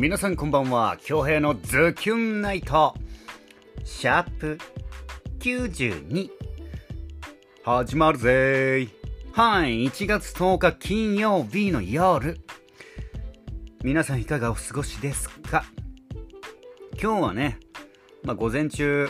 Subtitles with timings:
[0.00, 0.96] 皆さんこんばんは。
[1.02, 2.94] 京平のズキュンナイト。
[3.82, 4.58] シャープ
[5.40, 6.30] 92
[7.64, 8.88] 始まるぜー。
[9.32, 9.84] はい。
[9.88, 12.38] 1月10日金曜日の夜。
[13.82, 15.64] 皆さんいかがお過ごしですか？
[17.02, 17.58] 今日はね、
[18.22, 19.08] まあ、午前中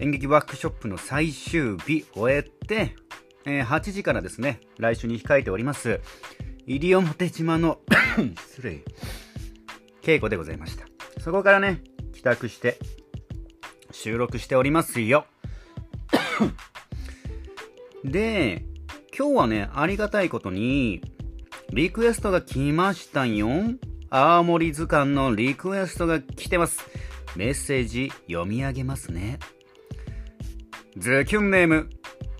[0.00, 2.96] 演劇ワークショップの最終日終えて、
[3.44, 6.00] えー、8時からですね来週に控えております
[6.66, 7.80] 西表島の
[8.56, 8.84] 失礼。
[10.08, 10.86] 稽古でございました。
[11.20, 11.82] そこからね、
[12.14, 12.78] 帰宅して
[13.90, 15.26] 収録しておりますよ。
[18.04, 18.64] で、
[19.14, 21.02] 今日はね、ありがたいことに、
[21.74, 23.50] リクエストが来ましたよ。
[24.08, 26.88] 青森図鑑のリクエストが来てます。
[27.36, 29.38] メッセージ読み上げますね。
[30.96, 31.90] ズキュンネーム、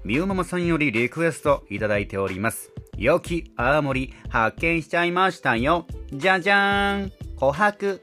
[0.04, 2.72] みおママさんよりリクエストいただいております。
[2.96, 5.86] 良き青森発見しちゃいましたよ。
[6.10, 8.00] じゃじゃーん琥珀。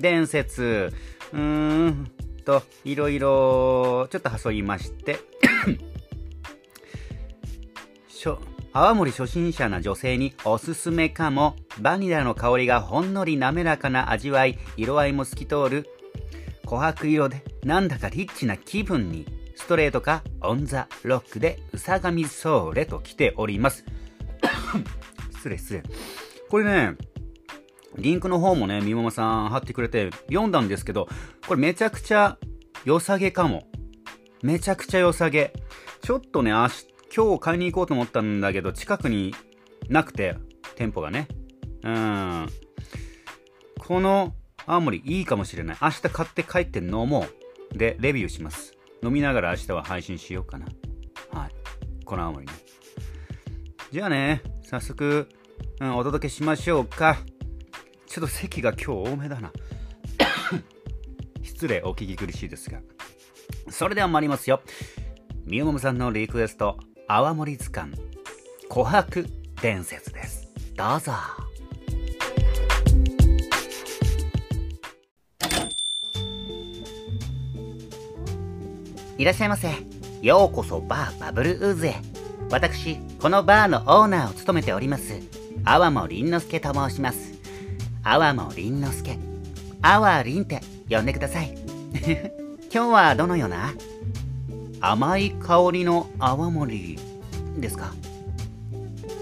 [0.00, 0.92] 伝説、
[1.32, 1.40] うー
[1.88, 2.10] ん
[2.44, 5.18] と、いろいろ、ちょっと挟みまして。
[8.08, 8.40] しょ、
[8.72, 15.88] 泡盛初心者な女性におすすめかも、バニラの香りがほんのり滑らかな味わい、色合いも透き通る、
[16.64, 23.84] 琥珀色でなんだかリッチな気分に、ストレートかオンザロックでうさがみソーレと来ております。
[25.36, 25.82] 失礼失礼。
[26.48, 26.96] これね、
[27.98, 31.08] リンクの方もね、みももさん貼ってくれて読んだんですけど、
[31.46, 32.38] これめちゃくちゃ
[32.84, 33.64] 良さげかも。
[34.42, 35.52] めちゃくちゃ良さげ。
[36.02, 39.34] ちょっとね、明日、今日買いに行こうと思ったんだけど、近くに
[39.88, 40.36] なくて、
[40.74, 41.28] 店舗がね。
[41.84, 42.48] うん。
[43.78, 44.34] この
[44.66, 45.78] 青森いいかもしれない。
[45.80, 47.26] 明日買って帰って飲も
[47.74, 47.78] う。
[47.78, 48.74] で、レビューします。
[49.02, 50.66] 飲みながら明日は配信しようかな。
[51.32, 51.50] はい。
[52.04, 52.52] この青森ね。
[53.90, 55.28] じゃあね、早速、
[55.80, 57.18] うん、お届けしましょうか。
[58.12, 59.50] ちょっと席が今日多めだな。
[61.42, 62.80] 失礼、お聞き苦しいですが。
[63.70, 64.60] それでは参りますよ。
[65.46, 66.76] みゆももさんのリクエスト、
[67.08, 67.94] 泡盛図鑑、
[68.68, 69.26] 琥珀
[69.62, 70.46] 伝説です。
[70.76, 71.12] どうぞ。
[79.16, 79.70] いらっしゃいませ。
[80.20, 81.94] ようこそバーバブルウーズへ。
[82.50, 85.14] 私、このバーのオーナーを務めております、
[85.64, 87.31] 泡盛之助と申します。
[88.04, 89.18] あわもりんのすけ。
[89.80, 91.54] あわりんって呼んでください。
[92.72, 93.72] 今日はどのような？
[94.80, 96.98] 甘い香りの泡盛
[97.58, 97.92] ですか？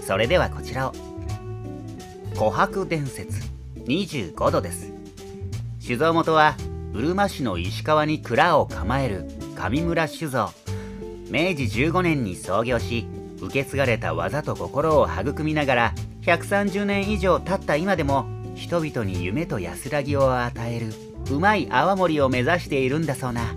[0.05, 0.93] それではこちらを。
[2.33, 3.39] 琥珀伝説
[3.85, 4.91] 25度です。
[5.79, 6.55] 酒造元は
[6.93, 10.49] うるま市の石川に蔵を構える上村酒造。
[11.29, 13.07] 明治15年に創業し
[13.39, 15.93] 受け継がれた技と心を育みながら
[16.23, 18.25] 130年以上経った今でも
[18.61, 20.93] 人々に夢と安らぎを与える
[21.31, 23.55] うまい泡盛を目指しているんだそうな。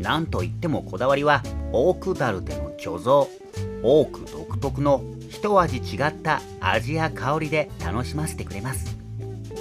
[0.00, 3.28] なんといってもこだわりはオークダルでの貯蔵
[3.82, 8.96] オーク独特の一味違った味や香りで楽しませてくれます。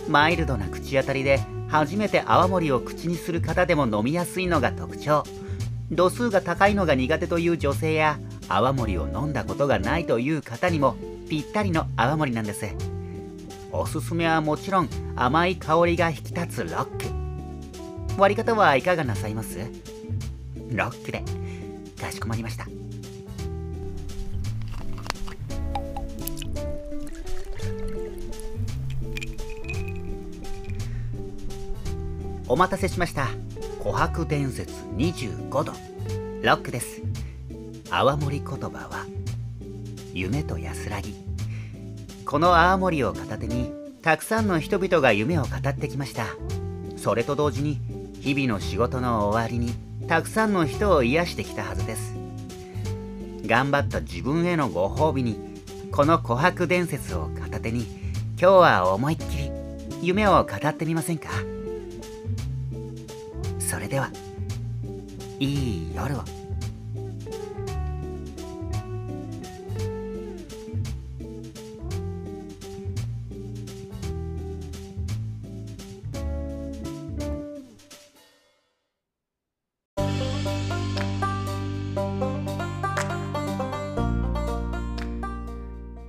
[0.08, 5.26] マイルドな口当たりで初めて泡盛を口にする方でも飲みやすいのが特徴。
[5.92, 8.18] 度数が高いのが苦手という女性や
[8.48, 10.96] 泡盛を飲んだことがないという方にも
[11.30, 12.95] ぴったりの泡盛なんです。
[13.78, 17.06] おすすめはもちろん甘い香りが引き立つロック。
[18.18, 19.60] 割り方はいかがなさいます？
[20.72, 21.24] ロックで。
[22.00, 22.66] かしこまりました。
[32.48, 33.28] お待たせしました。
[33.82, 35.74] 琥珀伝説25度。
[36.42, 37.02] ロックです。
[37.90, 39.06] 泡盛言葉は
[40.14, 41.14] 夢と安らぎ。
[42.26, 43.72] この青森を片手に
[44.02, 46.26] たくさんの人々が夢を語ってきました。
[46.98, 47.80] それと同時に
[48.20, 49.74] 日々の仕事の終わりに
[50.08, 52.16] たくさんの人を癒してきたはずです。
[53.46, 55.38] 頑張った自分へのご褒美に
[55.92, 59.52] この琥珀伝説を片手に今日は思いっきり
[60.02, 61.30] 夢を語ってみませんか？
[63.60, 64.10] それでは
[65.40, 66.45] いい夜を。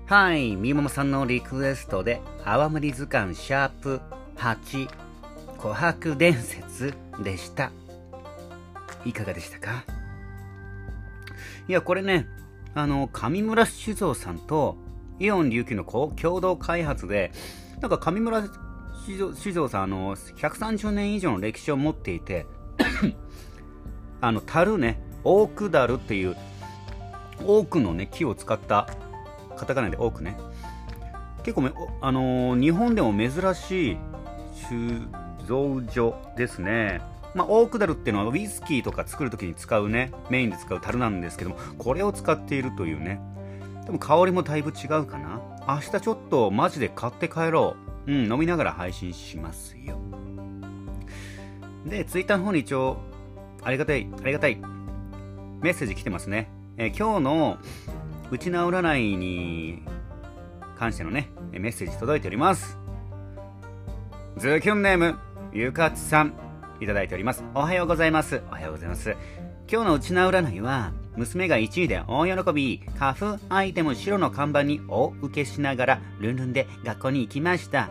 [0.06, 4.00] はい、みももさんのリクエストで、泡盛図鑑シャープ
[4.36, 4.88] 8、
[5.58, 6.94] 琥珀伝説
[7.24, 7.72] でした。
[9.04, 9.84] いかがでしたか？
[11.66, 12.28] いや、これね、
[12.74, 14.76] あの、上村酒造さんと
[15.18, 17.32] イオン琉球の共同開発で、
[17.80, 18.44] なんか上村
[19.08, 22.46] 四条さんあの130年以上の歴史を持っていて
[24.20, 26.36] あの樽ねオークダルっていう
[27.44, 28.88] 多くのね木を使った
[29.56, 30.36] カタカナで多くね。
[31.42, 31.70] 結構
[32.00, 33.96] あのー、日本でも珍しい
[34.68, 37.00] 酒造所ですね。
[37.34, 43.20] まあ、オークダルっていうのはウイスキーとか作るときに使うねメインで使う樽なんですけどもこれを使っているというね。
[43.84, 45.40] でも香りもだいぶ違うかな。
[45.68, 47.86] 明日ちょっとマジで買って帰ろう。
[48.06, 49.98] うん飲みながら配信しますよ。
[51.84, 52.98] でツイッターの方に一応
[53.62, 54.56] ありがたいありがたい
[55.60, 57.58] メッセージ来てますね、えー、今日の
[58.30, 59.82] うちな占いに
[60.78, 62.78] 関してのねメッセージ届いております
[64.38, 65.18] ズキュンネーム
[65.52, 66.46] ゆかつさん
[66.80, 67.42] いただいております。
[67.54, 68.42] おはようございます。
[68.50, 69.16] おはようございます。
[69.70, 77.88] 今日のうちな占いは、娘が1位で大喜び、花粉アイテム白の看板に大受けしながら、ルンルンで学校に行きました。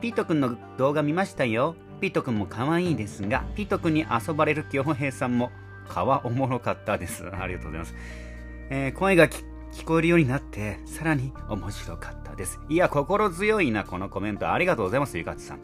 [0.00, 1.76] ピットくんの動画見ましたよ。
[2.00, 5.52] ピットくんも可愛いですが、ピットくんに遊ばれる京平さんも、
[5.94, 7.24] わおもろかったです。
[7.26, 7.94] ありがとうございます。
[8.70, 9.28] えー、声が
[9.74, 12.60] 聞こえるようになって、さらに面白かったです。
[12.68, 14.52] いや、心強いな、このコメント。
[14.52, 15.60] ありがとうございます、ゆかつさん。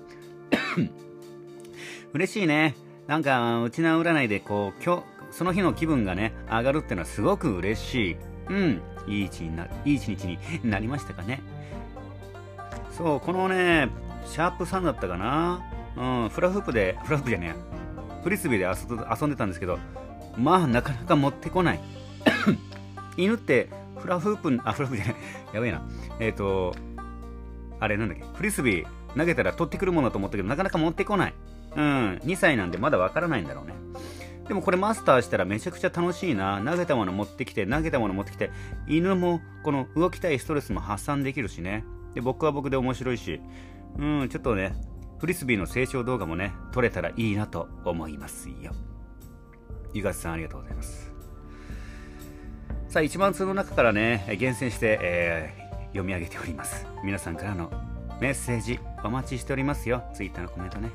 [2.12, 2.75] 嬉しいね。
[3.07, 8.17] なんか、うちの占いで、こう、今日、その日の気分がね、上がるってのはすごく嬉しい。
[8.49, 8.83] うん。
[9.07, 11.41] いい一にな、いい一日になりましたかね。
[12.91, 13.91] そう、このね、
[14.27, 15.63] シャープ3だったかな。
[15.97, 18.23] うん、フラフープで、フラフープじゃねえ。
[18.25, 19.79] フリスビーで遊んでたんですけど、
[20.37, 21.81] まあ、なかなか持ってこない。
[23.17, 23.69] 犬って、
[24.00, 25.17] フラフープ、 あ、フラフープじゃない。
[25.55, 25.82] やべえな。
[26.19, 26.75] えっ、ー、と、
[27.79, 28.87] あれなんだっけ、フリスビー
[29.17, 31.35] 投げたら取ってくるものだと思ったけど、なかなか持ってこない。
[31.76, 33.75] うん、2歳なんでまだわからないんだろうね。
[34.49, 36.61] でもこれマスターしたらめちゃくちゃ楽しいな。
[36.64, 38.50] 投げたもの持ってきて、投げたもの持ってきて、
[38.88, 41.85] 犬もこの動きたいストレスも発散できるしね。
[42.14, 43.41] で、僕は僕で面白いし、
[43.96, 44.73] うん、ちょっとね、
[45.20, 48.73] フリスビーの成長動画もね、撮れたらいいなと思いますよ。
[49.93, 51.10] ゆがさんありがとうございます。
[52.91, 56.89] さあ、1万通の中からね、厳選して、えー、読み上げております。
[57.05, 57.71] 皆さんからの
[58.21, 60.03] メッセージお待ちしておりますよ。
[60.13, 60.91] Twitter のコメントね。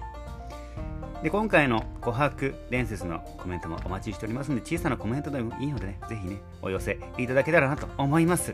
[1.24, 8.54] で今回の琥珀伝説のコメントもお待ちしておりますので小さなコメントでもいいのでねぜひねお寄せいただけたらなと思います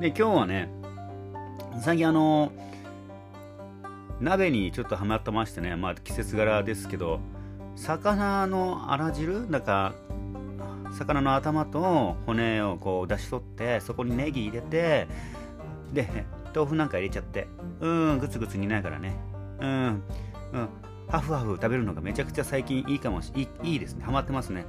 [0.00, 0.68] で今日はね
[1.80, 2.50] 最近あの
[4.20, 7.20] 鍋にちょっとハマってましてねまあ季節柄ですけど
[7.76, 9.48] 魚のあら汁？
[9.48, 9.94] なんか
[10.92, 15.08] 魚の頭と骨をこう出し取ってそこにネギ入れて
[15.92, 16.24] で
[16.54, 17.46] 豆腐なんか入れちゃって
[17.80, 19.16] うんグツグツ煮ながらね。
[19.60, 20.02] うん
[20.52, 20.68] うん、
[21.08, 24.04] ハフハフ食べるのがめちゃくちゃ最近いいかもしいいいいですね。
[24.04, 24.64] ハマってますね。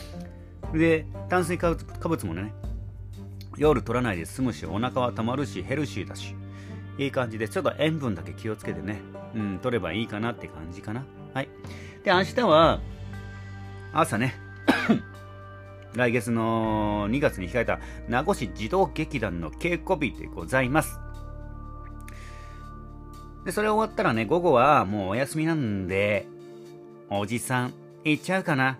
[0.72, 2.52] で炭水化物もね
[3.56, 6.36] 夜取らないで済むしお腹はたまるしヘルシーだし。
[6.98, 9.00] いい感じでちょっと塩分だけ気をつけてね、
[9.34, 11.04] うん、取ればいいかなって感じかな。
[11.32, 11.48] はい。
[12.04, 12.80] で明日は
[13.92, 14.34] 朝ね
[15.94, 20.98] 来月の2月に控えた名護市児童劇団の稽古日でございます
[23.44, 26.26] で、それ終わったらね、午後はもうお休みなんで、
[27.10, 27.74] おじさん、
[28.04, 28.78] 行っちゃうかな。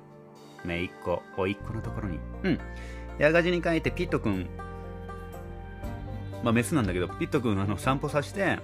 [0.64, 2.18] めいっ子、おいっ子のところに。
[2.44, 2.58] うん。
[3.18, 4.48] ヤガジに帰ってピットくん、
[6.44, 8.58] まあメスなんだけど、ピットくんあの散歩させて、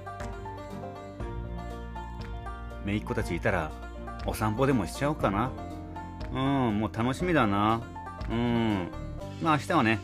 [2.85, 3.73] めいっ子たちいたら、
[4.25, 5.51] お散歩でもしちゃおうかな。
[6.33, 6.39] う
[6.71, 7.83] ん、もう楽しみだな。
[8.31, 8.89] うん。
[9.43, 10.01] まあ明日はね、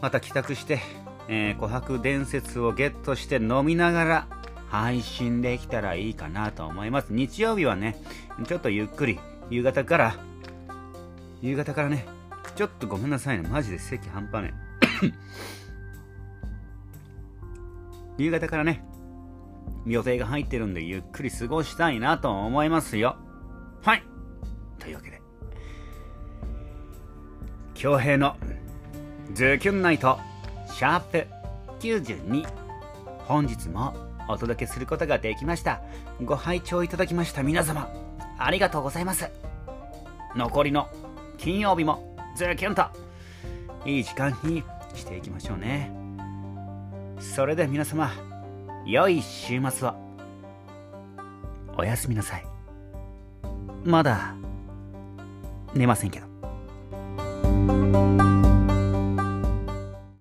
[0.00, 0.80] また帰宅して、
[1.28, 4.26] えー、琥珀伝説をゲットして飲みながら
[4.68, 7.12] 配信できたらいいかなと思います。
[7.12, 7.96] 日曜日はね、
[8.46, 9.18] ちょっとゆっくり、
[9.50, 10.16] 夕方から、
[11.40, 12.06] 夕方からね、
[12.56, 14.54] ちょっとごめんなさいね、マジで席半端ね。
[18.18, 18.84] 夕方からね、
[19.86, 23.16] 予定が入ってるんでゆっくり過ごしたいなと思いますよ。
[23.82, 24.11] はい。
[27.82, 28.36] 京平の
[29.34, 30.16] ズキュンナイト
[30.72, 31.26] シャープ
[31.80, 32.46] 92
[33.26, 33.96] 本日も
[34.28, 35.82] お届けすることができました。
[36.22, 37.42] ご拝聴いただきました。
[37.42, 37.92] 皆様
[38.38, 39.28] ありがとうございます。
[40.36, 40.90] 残りの
[41.38, 42.84] 金曜日もズキュンと。
[43.84, 44.62] いい時間に
[44.94, 45.90] していきましょうね。
[47.18, 48.12] それでは皆様
[48.86, 49.94] 良い週末を。
[51.76, 52.44] おやすみなさい。
[53.84, 54.36] まだ
[55.74, 56.31] 寝ませんけど。
[57.52, 58.51] Música